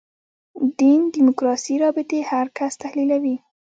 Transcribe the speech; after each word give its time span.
دین 0.79 1.01
دیموکراسي 1.15 1.73
رابطې 1.83 2.19
هر 2.31 2.45
کس 2.57 2.73
تحلیلوي. 2.83 3.35